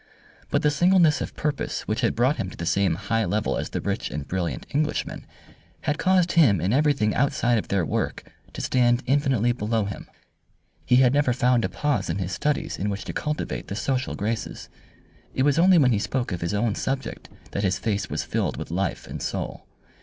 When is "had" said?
2.01-2.15, 5.81-5.99, 10.95-11.13